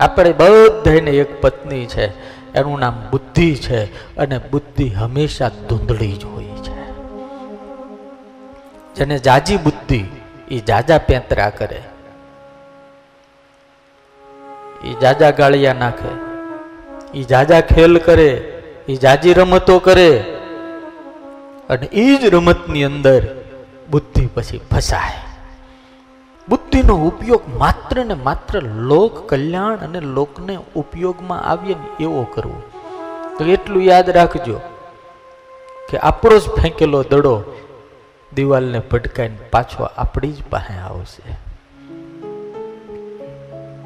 આપણે 0.00 0.32
બધાને 0.32 1.10
એક 1.10 1.40
પત્ની 1.40 1.86
છે. 1.86 2.34
એનું 2.52 2.78
નામ 2.78 3.08
બુદ્ધિ 3.10 3.54
છે 3.54 3.84
અને 4.16 4.38
બુદ્ધિ 4.38 4.88
હંમેશા 4.88 5.48
ધૂંધળી 5.48 6.12
જ 6.12 6.24
હોય 6.24 6.44
છે. 6.44 6.92
જેને 8.94 9.18
જાજી 9.18 9.56
બુદ્ધિ 9.56 10.04
એ 10.50 10.58
જાજા 10.58 10.98
પેંતરા 10.98 11.50
કરે. 11.50 11.82
એ 14.84 15.00
જાજા 15.02 15.30
ગાળિયા 15.30 15.72
નાખે. 15.72 16.08
એ 17.18 17.22
જાજા 17.22 17.60
ખેલ 17.60 17.98
કરે. 17.98 18.60
એ 18.88 18.96
જાજી 18.96 19.32
રમતો 19.32 19.78
કરે. 19.78 20.18
અને 21.68 21.86
એ 21.86 22.16
જ 22.16 22.24
રમતની 22.24 22.84
અંદર 22.84 23.26
બુદ્ધિ 23.90 24.26
પછી 24.26 24.60
ફસાય. 24.70 25.33
બુદ્ધિનો 26.48 26.94
ઉપયોગ 26.94 27.42
માત્ર 27.58 28.04
ને 28.04 28.14
માત્ર 28.14 28.62
લોક 28.62 29.28
કલ્યાણ 29.28 29.76
અને 29.76 30.00
લોકને 30.00 30.58
ઉપયોગમાં 30.74 31.42
આવે 31.42 31.68
ને 31.68 32.02
એવો 32.02 32.24
કરવો. 32.24 32.62
તો 33.38 33.44
એટલું 33.44 33.82
યાદ 33.82 34.10
રાખજો 34.10 34.60
કે 35.90 35.98
આપણો 35.98 36.38
જ 36.38 36.42
ફેંકેલો 36.42 37.02
દડો 37.02 37.42
દિવાલને 38.34 38.78
ભટકાઈને 38.78 39.36
પાછો 39.50 39.84
આપણી 39.84 40.32
જ 40.32 40.42
પાસે 40.50 40.78
આવશે. 40.78 41.36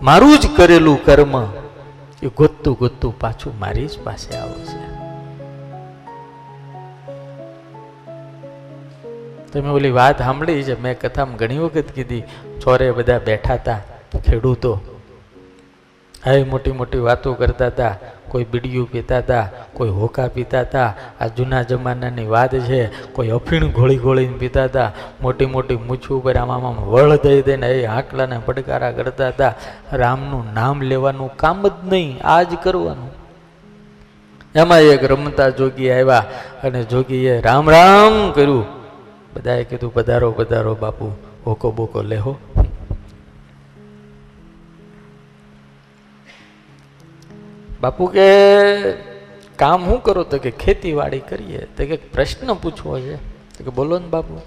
મારું 0.03 0.39
જ 0.39 0.47
કરેલું 0.57 1.05
કર્મ 1.05 1.43
એ 2.23 2.27
ગોતતું 2.37 2.77
ગોતતું 2.81 3.21
પાછું 3.21 3.59
મારી 3.59 3.87
જ 3.87 4.03
પાસે 4.05 4.37
આવશે. 4.37 4.88
તમે 9.53 9.71
ઓલી 9.71 9.91
વાત 9.91 10.19
સાંભળી 10.19 10.63
છે? 10.63 10.75
મેં 10.83 10.95
કથામાં 11.01 11.37
ઘણી 11.37 11.59
વખત 11.59 11.89
કીધી, 11.97 12.23
ચોરે 12.63 12.91
બધા 12.91 13.19
બેઠા 13.19 13.55
હતા 13.55 13.81
ખેડૂતો. 14.27 14.73
હવે 16.25 16.43
મોટી 16.45 16.73
મોટી 16.73 17.03
વાતો 17.09 17.33
કરતા 17.33 17.67
હતા 17.67 17.95
કોઈ 18.31 18.47
બીડીયું 18.53 18.89
પીતા 18.93 19.19
હતા 19.19 19.45
કોઈ 19.73 19.93
હોકા 19.99 20.29
પીતા 20.29 20.61
હતા 20.61 20.89
આ 21.21 21.29
જૂના 21.37 21.63
જમાનાની 21.63 22.27
વાત 22.27 22.55
છે, 22.69 22.81
કોઈ 23.13 23.31
અફીણ 23.31 23.71
ઘોળી 23.73 24.01
ઘોળીને 24.05 24.39
પીતા 24.39 24.65
હતા 24.65 24.89
મોટી 25.23 25.47
મોટી 25.47 25.79
મૂછું 25.89 26.19
ઉપર 26.19 26.37
આમાં 26.37 26.67
આમ 26.69 26.79
વળ 26.93 27.17
દઈ 27.17 27.43
દઈને 27.43 27.69
એ 27.73 27.87
આંકલાને 27.87 28.41
પડકારા 28.47 28.93
કરતા 28.93 29.29
હતા 29.29 29.53
રામનું 29.93 30.47
નામ 30.55 30.83
લેવાનું 30.83 31.37
કામ 31.37 31.63
જ 31.69 31.77
નહીં, 31.93 32.11
આ 32.25 32.43
જ 32.43 32.61
કરવાનું. 32.65 33.13
એમાં 34.55 34.81
એક 34.95 35.05
રમતા 35.13 35.49
જોગી 35.61 35.91
આવ્યા 35.91 36.25
અને 36.63 36.83
જોગીએ 36.85 37.41
રામ 37.41 37.71
રામ 37.71 38.15
કર્યું. 38.33 38.78
બધાએ 39.39 39.65
કીધું, 39.65 39.95
પધારો 39.95 40.33
પધારો 40.33 40.75
બાપુ, 40.75 41.17
હોકો 41.47 41.73
બોકો 41.73 42.03
લેહો 42.03 42.39
બાપુ 47.81 48.07
કે, 48.07 48.23
કામ 49.57 49.85
શું 49.85 50.03
કરો? 50.03 50.23
તો 50.23 50.39
કે, 50.39 50.51
ખેતીવાડી 50.51 51.19
કરીએ. 51.19 51.59
તો 51.59 51.85
કે, 51.85 51.97
પ્રશ્ન 51.97 52.55
પૂછવો 52.55 53.01
છે. 53.01 53.17
તો 53.59 53.65
કે, 53.65 53.71
બોલો 53.71 53.99
ને 53.99 54.07
બાપુ. 54.07 54.41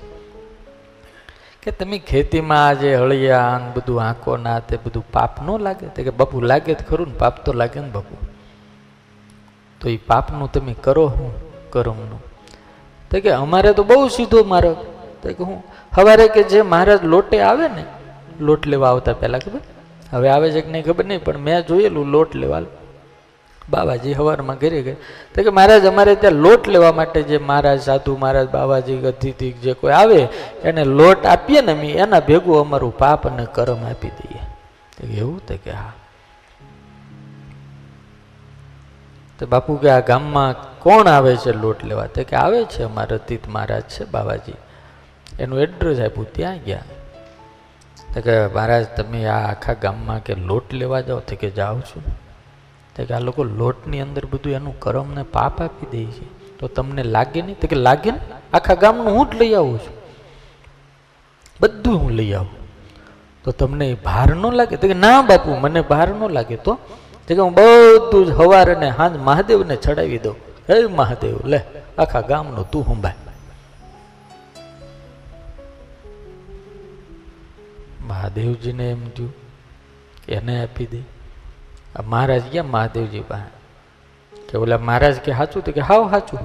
કે, 1.64 1.72
તમે 1.72 2.00
ખેતીમાં 2.00 2.68
આજે 2.68 2.96
હળિયા 2.96 3.40
આન 3.40 3.72
બધું 3.74 4.02
આંકો 4.02 4.38
ના 4.38 4.60
તે 4.60 4.78
બધું 4.86 5.12
પાપ 5.12 5.42
ન 5.42 5.60
લાગે? 5.60 5.88
તો 5.88 6.04
કે, 6.04 6.10
બાપુ, 6.10 6.42
લાગે 6.42 6.74
જ 6.74 6.78
ખરું 6.78 7.08
ને, 7.08 7.14
પાપ 7.14 7.46
તો 7.46 7.54
લાગે 7.54 7.80
ને 7.80 7.90
બાપુ. 7.90 8.18
તો 9.82 9.90
એ 9.90 9.98
પાપનું 9.98 10.52
તમે 10.52 10.76
કરો 10.82 11.08
હું, 11.08 11.34
કર્મનું. 11.70 12.31
તો 13.12 13.20
કે 13.20 13.30
અમારે 13.30 13.74
તો 13.74 13.84
બહુ 13.84 14.08
સીધો 14.08 14.44
માર્ગ. 14.44 14.76
તો 15.24 15.34
કે 15.34 15.44
હું 15.44 15.64
સવારે 15.96 16.28
કે 16.28 16.44
જે 16.44 16.62
મહારાજ 16.62 17.04
લોટે 17.04 17.40
આવે 17.40 17.68
ને, 17.68 17.84
લોટ 18.40 18.68
લેવા 18.68 18.90
આવતા 18.90 19.14
પહેલાં 19.14 19.42
ખબર? 19.42 19.60
હવે 20.14 20.30
આવે 20.30 20.52
છે 20.52 20.62
કે 20.62 20.72
નહીં 20.72 20.86
ખબર 20.86 21.06
નહીં, 21.06 21.24
પણ 21.24 21.38
મેં 21.38 21.66
જોયેલું 21.66 22.06
લોટ 22.06 22.36
લેવા. 22.36 22.62
બાબાજી 23.70 24.14
સવારમાં 24.14 24.58
ઘરે 24.58 24.82
ગયા 24.82 24.94
તો 25.36 25.44
કે 25.44 25.50
મહારાજ, 25.50 25.86
અમારે 25.86 26.16
ત્યાં 26.16 26.34
લોટ 26.34 26.68
લેવા 26.68 26.92
માટે 26.92 27.22
જે 27.22 27.38
મહારાજ 27.38 27.82
સાધુ 27.82 28.18
મહારાજ, 28.18 28.50
બાબાજી, 28.50 28.98
અતિથિ 28.98 29.52
જે 29.52 29.74
કોઈ 29.74 29.92
આવે, 29.92 30.28
એને 30.64 30.84
લોટ 30.84 31.26
આપીએ 31.26 31.62
ને 31.62 31.72
અમે, 31.72 31.90
એના 31.90 32.20
ભેગું 32.20 32.60
અમારું 32.60 32.98
પાપ 32.98 33.28
અને 33.28 33.48
કરમ 33.52 33.86
આપી 33.86 34.08
દઈએ. 34.08 34.40
એવું? 35.18 35.42
તો 35.48 35.54
કે 35.64 35.72
હા. 35.72 35.94
તો 39.42 39.48
બાપુ 39.48 39.76
કે 39.76 39.90
આ 39.90 40.00
ગામમાં 40.00 40.80
કોણ 40.80 41.08
આવે 41.08 41.36
છે 41.36 41.52
લોટ 41.52 41.84
લેવા? 41.84 42.06
તો 42.06 42.24
કે 42.24 42.36
આવે 42.36 42.66
છે 42.66 42.84
અમારા 42.84 43.16
અતીત 43.16 43.48
મહારાજ 43.48 43.82
છે 43.82 44.06
બાબાજી. 44.06 44.54
એનું 45.40 45.60
એડ્રેસ 45.60 46.00
આપ્યું, 46.00 46.34
ત્યાં 46.34 46.58
ગયા. 46.58 46.84
તો 48.14 48.22
કે 48.22 48.48
મહારાજ, 48.48 48.86
તમે 48.98 49.26
આ 49.26 49.52
આખા 49.52 49.74
ગામમાં 49.74 50.24
કે 50.24 50.36
લોટ 50.36 50.74
લેવા 50.74 51.02
જાઓ? 51.02 51.20
તો 51.20 51.36
કે 51.36 51.50
જાઓ 51.50 51.80
છું. 51.80 52.04
તો 52.96 53.06
કે 53.06 53.14
આ 53.14 53.20
લોકો 53.20 53.44
લોટની 53.44 54.02
અંદર 54.02 54.26
બધું 54.26 54.54
એનું 54.54 54.80
કરમને 54.80 55.24
પાપ 55.24 55.62
આપી 55.62 55.86
દે 55.92 56.06
છે. 56.06 56.58
તો 56.58 56.68
તમને 56.68 57.04
લાગે 57.04 57.42
નહીં? 57.42 57.60
તો 57.60 57.68
કે 57.68 57.76
લાગે 57.76 58.12
ને? 58.12 58.20
આખા 58.54 58.74
ગામનું 58.74 59.06
હું 59.06 59.30
જ 59.30 59.36
લઈ 59.36 59.54
આવું 59.54 59.80
છું. 59.80 59.96
બધું 61.62 62.00
હું 62.00 62.12
લઈ 62.12 62.34
આવું. 62.34 62.50
તો 63.44 63.52
તમને 63.52 63.94
ભાર 63.94 64.36
ન 64.36 64.52
લાગે? 64.52 64.76
તો 64.76 64.88
કે 64.88 64.94
ના 64.94 65.22
બાપુ, 65.22 65.52
મને 65.52 65.82
ભાર 65.82 66.08
ન 66.08 66.30
લાગે 66.30 66.56
તો? 66.56 66.80
કે 67.36 67.42
હું 67.42 67.54
બધું 67.54 68.26
જ 68.26 68.30
હવાર 68.30 68.76
અને 68.76 68.90
હાંજ 68.90 69.18
મહાદેવને 69.18 69.76
ચડાવી 69.76 70.18
દઉં 70.18 70.36
હે 70.70 70.86
મહાદેવ, 70.86 71.40
લે, 71.46 71.60
આખા 71.98 72.22
ગામનું 72.22 72.72
તું 72.72 72.86
સંભાળ. 72.86 73.14
મહાદેવજીને 78.08 78.92
એમ 78.92 79.10
થયું, 79.10 79.34
એને 80.28 80.64
આપી 80.64 80.86
દે. 80.86 81.00
આ 81.96 82.02
મહારાજ 82.02 82.42
ગયા 82.52 82.64
મહાદેવજી 82.64 83.20
પાસે? 83.20 83.62
કે 84.48 84.58
ઓલા 84.58 84.78
મહારાજ 84.78 85.16
કે 85.16 85.32
સાચું 85.32 85.64
તો 85.64 85.72
કે, 85.72 85.82
હાવ 85.82 86.10
સાચું 86.10 86.40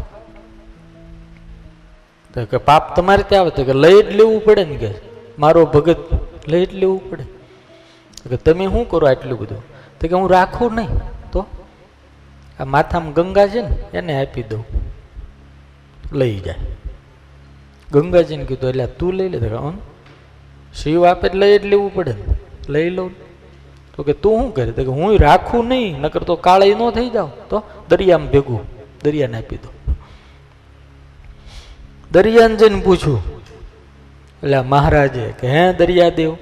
તો 2.35 2.45
કે, 2.45 2.57
પાપ 2.57 2.97
તમારે 2.97 3.23
ત્યાં 3.23 3.43
આવે. 3.43 3.51
તો 3.51 3.65
કે, 3.65 3.73
લઈ 3.73 4.03
જ 4.03 4.17
લેવું 4.17 4.45
પડે 4.45 4.65
ને 4.65 4.77
કે, 4.77 4.95
મારો 5.39 5.67
ભગત, 5.67 5.97
લઈ 6.49 6.67
જ 6.67 6.75
લેવું 6.75 7.11
પડે. 7.11 7.25
કે, 8.29 8.37
તમે 8.37 8.67
શું 8.67 8.89
કરો 8.89 9.09
આટલું 9.09 9.39
બધું? 9.39 9.76
તો 10.01 10.09
કે 10.09 10.15
હું 10.15 10.31
રાખું 10.31 10.75
નહીં, 10.75 10.89
તો? 11.33 11.47
આ 12.61 12.65
માથામાં 12.65 13.13
ગંગા 13.13 13.47
છે 13.47 13.61
ને, 13.61 13.77
એને 13.95 14.25
આપી 14.25 14.43
દઉં. 14.43 14.65
લઈ 16.13 16.41
જાય. 16.41 16.55
ગંગાજીને 17.93 18.45
કીધું, 18.45 18.71
એટલે 18.71 18.87
તું 18.87 19.13
લઈ 19.13 19.29
લે. 19.29 19.39
તો 19.39 19.73
શિવ 20.75 21.07
આપે 21.07 21.29
લઈ 21.35 21.59
જ 21.59 21.65
લેવું 21.65 21.95
પડે 21.95 22.13
ને. 22.13 22.35
લઈ 22.69 22.91
લઉં. 22.91 23.11
તો 23.97 24.03
કે, 24.03 24.13
તું 24.13 24.41
શું 24.41 24.55
કરે? 24.55 24.73
તો 24.73 24.83
કે, 24.83 24.89
હું 24.89 25.19
રાખું 25.19 25.69
નહીં, 25.69 26.01
નકર 26.01 26.23
તો 26.23 26.37
કાળે 26.37 26.75
ન 26.75 26.91
થઈ 26.91 27.11
જાવ. 27.11 27.31
તો 27.51 27.63
દરિયામાં 27.89 28.31
ભેગું, 28.31 28.61
દરિયાને 29.05 29.39
આપી 29.39 29.57
દો 29.57 29.95
દરિયાને 32.13 32.57
જઈને 32.57 32.81
પૂછું, 32.81 33.37
એટલે 34.43 34.61
મહારાજે 34.61 35.35
કે, 35.41 35.47
હે 35.49 35.73
દરિયાદેવ 35.73 36.37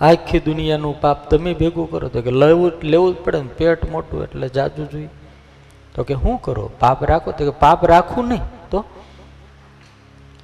આખી 0.00 0.40
દુનિયાનું 0.40 1.00
પાપ 1.00 1.30
તમે 1.30 1.54
ભેગું 1.54 1.90
કરો 1.90 2.08
તો 2.08 2.22
કે 2.22 2.30
લેવું 2.30 2.72
લેવું 2.82 3.14
જ 3.14 3.16
પડે 3.16 3.38
ને 3.38 3.48
પેટ 3.48 3.90
મોટું 3.90 4.22
એટલે 4.22 4.48
જાજુ 4.48 4.84
જોઈએ 4.84 5.08
તો 5.94 6.04
કે 6.04 6.14
શું 6.14 6.38
કરો? 6.42 6.70
પાપ 6.80 7.04
રાખો? 7.04 7.32
તો 7.32 7.50
કે 7.50 7.58
પાપ 7.58 7.86
રાખવું 7.86 8.28
નહીં. 8.28 8.40
તો? 8.70 8.84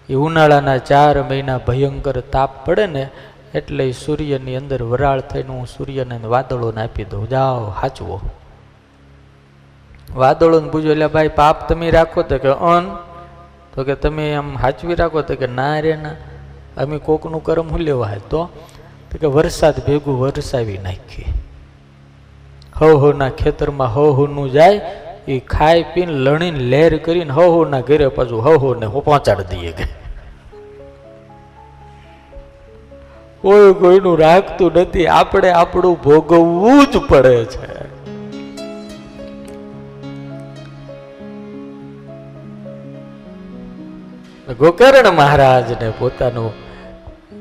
એ 0.09 0.15
ઉનાળાના 0.15 0.79
ચાર 0.79 1.23
મહિના 1.23 1.59
ભયંકર 1.59 2.21
તાપ 2.21 2.67
પડે 2.67 2.87
ને 2.87 3.09
એટલે 3.55 3.93
સૂર્યની 3.93 4.57
અંદર 4.57 4.83
વરાળ 4.83 5.21
થઈને 5.21 5.49
હું 5.49 5.67
સૂર્યને 5.67 6.19
વાદળોને 6.19 6.83
આપી 6.83 7.05
દઉં. 7.05 7.29
જાઓ, 7.29 7.71
હાચવો. 7.71 8.21
વાદળોને 10.15 10.71
પૂછ્યું 10.71 10.93
એટલે 10.93 11.07
ભાઈ 11.07 11.29
પાપ 11.29 11.69
તમે 11.69 11.91
રાખો? 11.91 12.23
તો 12.23 12.39
કે, 12.39 12.49
અન. 12.49 12.97
તો 13.75 13.85
કે, 13.85 13.95
તમે 13.95 14.35
આમ 14.35 14.57
હાચવી 14.57 14.95
રાખો? 14.95 15.23
તો 15.23 15.35
કે, 15.35 15.47
ના 15.47 15.81
રે 15.81 15.97
ના. 15.97 16.11
અમે 16.83 16.99
કોકનું 16.99 17.43
કર્મ 17.43 17.69
હું 17.69 17.79
લેવા 17.79 18.11
તો 18.31 18.49
તો 19.11 19.19
કે 19.19 19.27
વરસાદ 19.27 19.87
ભેગું 19.87 20.21
વરસાવી 20.21 20.79
નાખીએ. 20.79 21.25
હવ 22.77 22.97
હોના 22.97 23.29
ખેતરમાં 23.29 23.95
હવ 23.95 24.11
હોનું 24.11 24.51
જાય 24.51 24.81
એ 25.29 25.39
ખાઈ 25.39 25.85
પીને 25.95 26.13
લણીને 26.13 26.59
લહેર 26.59 26.97
કરીને 26.97 27.33
હવ 27.33 27.43
હોના 27.43 27.81
ઘરે 27.81 28.09
પાછું 28.09 28.45
હવ 28.45 28.57
હોને 28.57 28.87
હું 28.87 29.05
પહોંચાડી 29.05 29.43
દઈએ 29.43 29.73
કે. 29.73 29.85
કોઈ 33.43 33.75
કોઈનું 33.75 34.19
રાખતું 34.19 34.73
નથી, 34.73 35.07
આપણે 35.07 35.51
આપણું 35.51 36.03
ભોગવવું 36.03 36.87
જ 36.87 36.97
પડે 36.97 37.45
છે. 37.45 37.81
ગોકર્ણ 44.55 45.11
મહારાજને 45.11 45.93
પોતાનું 45.99 46.70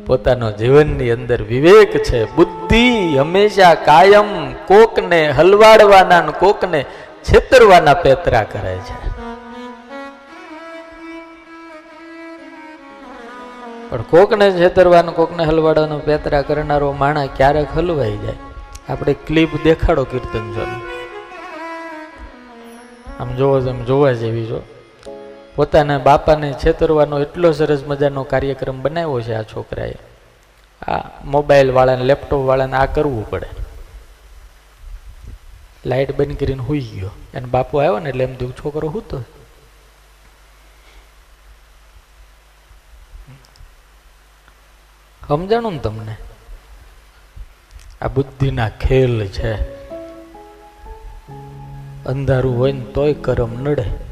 પોતાનો 0.10 0.52
જીવનની 0.52 1.12
અંદર 1.12 1.42
વિવેક 1.44 1.92
છે. 2.04 2.20
બુદ્ધિ 2.36 3.18
હંમેશા 3.18 3.74
કાયમ 3.74 4.30
કોકને 4.54 5.20
હલવાડવાના 5.30 6.22
કોકને 6.22 6.86
છેતરવાના 7.24 7.94
પેતરા 7.94 8.44
કરે 8.44 8.76
છે. 8.88 8.98
પણ 13.90 14.02
કોકને 14.02 14.52
છેતરવાનું 14.52 15.16
કોકને 15.16 15.44
હલવાડવાનો 15.44 16.00
પેતરા 16.00 16.42
કરનારો 16.42 16.92
માણા 16.92 17.26
ક્યારેક 17.26 17.78
હલવાઈ 17.78 18.18
જાય. 18.18 18.40
આપણે 18.90 19.14
ક્લિપ 19.14 19.50
દેખાડો 19.64 20.04
કીર્તન 20.04 20.52
જો 20.54 20.66
આમ 23.20 23.30
જોવો 23.36 23.60
જેમ 23.60 23.80
જોવા 23.86 24.12
જેવી 24.12 24.46
જો. 24.46 24.60
પોતાના 25.60 25.98
બાપાને 25.98 26.54
છેતરવાનો 26.54 27.20
એટલો 27.20 27.52
સરસ 27.52 27.84
મજાનો 27.88 28.24
કાર્યક્રમ 28.24 28.82
બનાવ્યો 28.82 29.22
છે 29.22 29.34
આ 29.34 29.44
છોકરાએ. 29.44 29.96
આ 30.82 31.22
મોબાઈલ 31.26 31.72
વાળાને 31.72 32.04
લેપટોપ 32.04 32.46
વાળાને 32.46 32.78
આ 32.78 32.86
કરવું 32.86 33.30
પડે. 33.30 33.50
લાઇટ 35.86 36.16
બંધ 36.16 36.40
કરીને 36.40 36.64
હુઈ 36.64 36.80
ગયો. 36.80 37.08
અને 37.08 37.46
બાપુ 37.46 37.78
આવ્યો 37.78 38.00
ને 38.00 38.10
એટલે 38.10 38.24
એમ 38.24 38.36
થયું, 38.36 38.54
છોકરો 38.54 38.90
હું 38.90 39.08
તો 39.08 39.22
સમજાણું 45.28 45.74
ને 45.74 45.80
તમને? 45.80 46.16
આ 48.02 48.08
બુદ્ધિના 48.08 48.70
ખેલ 48.70 49.28
છે. 49.28 49.54
અંધારું 52.04 52.58
હોય 52.58 52.72
ને 52.72 52.86
તોય 52.86 53.14
કરમ 53.14 53.54
નડે. 53.54 54.09